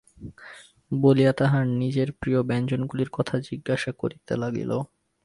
[0.97, 4.71] বলিয়া তাহার নিজের প্রিয় ব্যঞ্জনগুলির কথা জিজ্ঞাসা করিতে লাগিল।